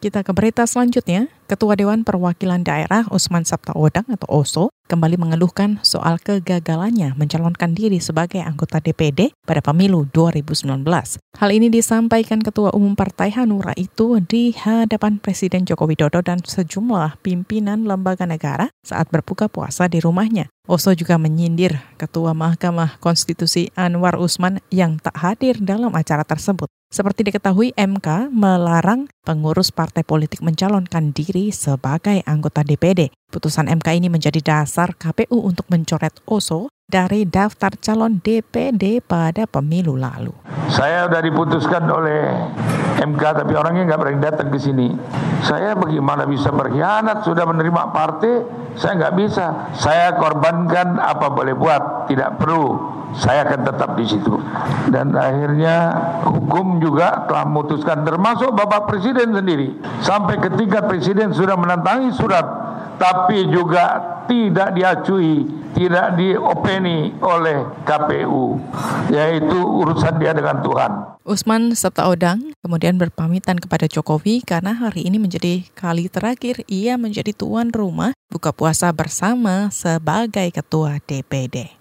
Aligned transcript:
Kita 0.00 0.24
ke 0.24 0.32
berita 0.32 0.64
selanjutnya. 0.64 1.28
Ketua 1.44 1.76
Dewan 1.76 2.08
Perwakilan 2.08 2.64
Daerah 2.64 3.04
Usman 3.12 3.44
Sabta 3.44 3.76
Odang 3.76 4.08
atau 4.08 4.24
OSO 4.32 4.64
kembali 4.88 5.20
mengeluhkan 5.20 5.76
soal 5.84 6.16
kegagalannya 6.16 7.12
mencalonkan 7.20 7.76
diri 7.76 8.00
sebagai 8.00 8.40
anggota 8.40 8.80
DPD 8.80 9.36
pada 9.44 9.60
pemilu 9.60 10.08
2019. 10.08 10.88
Hal 11.36 11.50
ini 11.52 11.68
disampaikan 11.68 12.40
Ketua 12.40 12.72
Umum 12.72 12.96
Partai 12.96 13.28
Hanura 13.36 13.76
itu 13.76 14.24
di 14.24 14.56
hadapan 14.56 15.20
Presiden 15.20 15.68
Joko 15.68 15.84
Widodo 15.84 16.24
dan 16.24 16.40
sejumlah 16.40 17.20
pimpinan 17.20 17.84
lembaga 17.84 18.24
negara 18.24 18.72
saat 18.80 19.12
berbuka 19.12 19.52
puasa 19.52 19.84
di 19.84 20.00
rumahnya. 20.00 20.48
Oso 20.70 20.94
juga 20.94 21.18
menyindir 21.18 21.82
Ketua 21.98 22.30
Mahkamah 22.30 23.02
Konstitusi 23.02 23.74
Anwar 23.74 24.14
Usman 24.22 24.62
yang 24.70 25.02
tak 25.02 25.18
hadir 25.18 25.58
dalam 25.58 25.90
acara 25.98 26.22
tersebut. 26.22 26.70
Seperti 26.94 27.26
diketahui, 27.26 27.74
MK 27.74 28.30
melarang 28.30 29.10
pengurus 29.26 29.74
partai 29.74 30.06
politik 30.06 30.38
mencalonkan 30.46 31.10
diri 31.10 31.50
sebagai 31.50 32.22
anggota 32.22 32.62
DPD. 32.62 33.10
Putusan 33.34 33.66
MK 33.66 33.98
ini 33.98 34.06
menjadi 34.06 34.38
dasar 34.38 34.94
KPU 34.94 35.42
untuk 35.42 35.66
mencoret 35.74 36.14
Oso 36.30 36.70
dari 36.90 37.22
daftar 37.22 37.78
calon 37.78 38.18
DPD 38.18 38.98
pada 38.98 39.46
pemilu 39.46 39.94
lalu. 39.94 40.34
Saya 40.66 41.06
sudah 41.06 41.22
diputuskan 41.22 41.86
oleh 41.86 42.34
MK 42.98 43.22
tapi 43.22 43.54
orangnya 43.54 43.86
nggak 43.86 44.00
berani 44.02 44.20
datang 44.20 44.50
ke 44.50 44.58
sini. 44.58 44.90
Saya 45.46 45.78
bagaimana 45.78 46.26
bisa 46.26 46.50
berkhianat 46.50 47.22
sudah 47.22 47.46
menerima 47.46 47.94
partai? 47.94 48.44
Saya 48.74 48.98
nggak 48.98 49.14
bisa. 49.14 49.70
Saya 49.78 50.18
korbankan 50.18 50.98
apa 50.98 51.30
boleh 51.30 51.54
buat, 51.54 52.10
tidak 52.10 52.42
perlu 52.42 52.98
saya 53.16 53.42
akan 53.42 53.60
tetap 53.66 53.90
di 53.98 54.06
situ. 54.06 54.38
Dan 54.90 55.14
akhirnya 55.18 55.90
hukum 56.22 56.78
juga 56.78 57.26
telah 57.26 57.42
memutuskan 57.46 58.06
termasuk 58.06 58.54
Bapak 58.54 58.86
Presiden 58.86 59.34
sendiri. 59.34 59.74
Sampai 60.02 60.38
ketika 60.38 60.86
Presiden 60.86 61.34
sudah 61.34 61.58
menantangi 61.58 62.14
surat 62.14 62.46
tapi 63.00 63.48
juga 63.48 63.96
tidak 64.28 64.76
diacui, 64.76 65.48
tidak 65.72 66.20
diopeni 66.20 67.16
oleh 67.24 67.64
KPU, 67.88 68.60
yaitu 69.08 69.56
urusan 69.56 70.20
dia 70.20 70.36
dengan 70.36 70.60
Tuhan. 70.60 70.92
Usman 71.24 71.72
serta 71.72 72.12
Odang 72.12 72.52
kemudian 72.60 73.00
berpamitan 73.00 73.56
kepada 73.56 73.88
Jokowi 73.88 74.44
karena 74.44 74.76
hari 74.76 75.08
ini 75.08 75.16
menjadi 75.16 75.64
kali 75.72 76.12
terakhir 76.12 76.60
ia 76.68 77.00
menjadi 77.00 77.32
tuan 77.32 77.72
rumah 77.72 78.12
buka 78.28 78.52
puasa 78.52 78.92
bersama 78.92 79.72
sebagai 79.72 80.52
ketua 80.52 81.00
DPD. 81.00 81.79